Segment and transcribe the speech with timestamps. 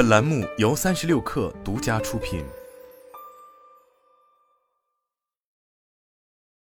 [0.00, 2.42] 本栏目由三十六氪独家出品。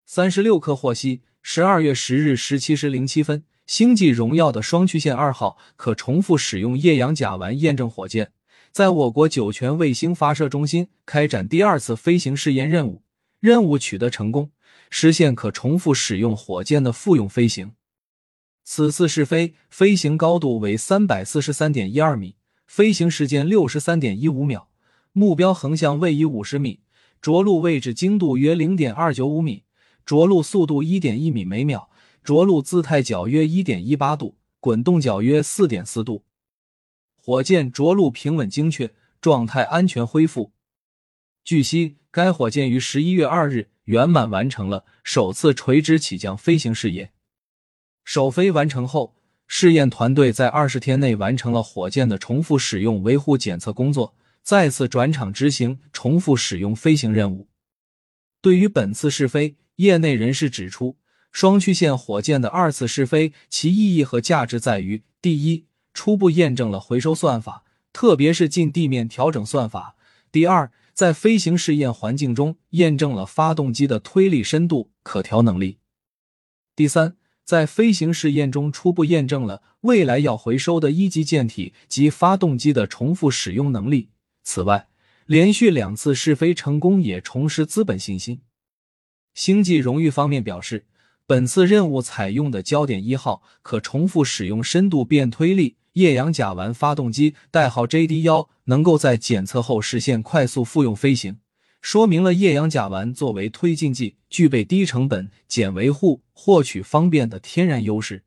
[0.05, 8.31] 三十六氪获悉，十二月十日十七时零七分，星际荣耀的双曲线二号可重复使用液氧甲烷验证火箭，
[8.71, 13.01] 在我国酒泉卫星发射中心开展第二次飞行试验任务，
[13.39, 14.51] 任务取得成功，
[14.91, 17.73] 实现可重复使用火箭的复用飞行。
[18.63, 22.35] 此次试飞飞行高度为三百四十三点一二米，
[22.75, 24.67] 飞行时间六十三点一五秒，
[25.13, 26.81] 目标横向位移五十米，
[27.21, 29.63] 着陆位置精度约零点二九五米，
[30.05, 31.89] 着陆速度一点一米每秒，
[32.21, 36.25] 着陆姿态角约一点一八度，滚动角约四点四度。
[37.15, 40.51] 火箭着陆平稳精确，状态安全恢复。
[41.45, 47.13] 据悉，该火箭于十一月二日圆满完成了首次垂直起降飞行试验。
[48.03, 49.14] 首飞完成后，
[49.47, 57.47] 试验团队在二十天内完成了火箭的重复使用维护检测工作，再次转场执行重复使用飞行任务。
[58.41, 60.97] 对于本次试飞，业内人士指出，
[61.31, 69.95] 双曲线火箭的二次试飞，其意义和价值在于：第一，初步验证了回收算法，特别是近地面调整算法；
[70.31, 75.77] 第二，在飞行试验环境中验证了发动机的推力深度可调能力；
[76.75, 77.15] 第三。
[77.45, 84.09] 在飞行试验中，初步验证了未来要回收的一级舰体及发动机的重复使用能力。
[84.43, 84.87] 此外，
[85.27, 88.41] 连续两次试飞成功，也重拾资本信心。
[89.35, 90.85] 星际荣誉方面表示，
[91.27, 101.37] 本次任务采用的焦点一号可重复使用深度变推力液氧甲烷发动机，代号 JD 幺，能够在检测后实现快速复用飞行。
[101.85, 108.23] 说明了液氧甲烷作为推进剂，具备低成本、减维护、获取方便的天然优势。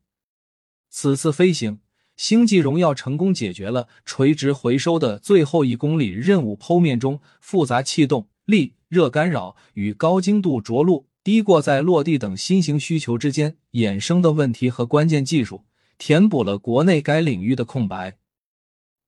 [0.89, 1.81] 此次飞行，
[2.15, 15.65] 星际荣耀成功解决了垂直回收的最后一公里任务剖面中复杂气动力、热干扰与高精度着陆、低过载落地等新型需求之间衍生的问题和关键技术，
[15.97, 18.15] 填补了国内该领域的空白，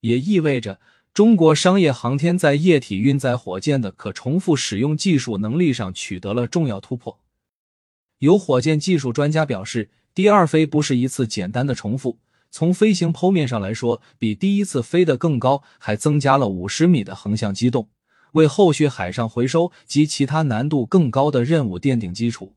[0.02, 0.82] 也意味着。
[1.14, 7.20] 中国商业航天在液体运载火箭的可重复使用技术能力上取得了重要突破。
[8.20, 17.90] 有火箭技术专家表示，第二飞不是一次简单的重复，从飞行剖面上来说，比第一次飞得更高，还增加了五十米的横向机动，
[18.32, 22.54] 为后续海上回收及其他难度更高的任务奠定基础。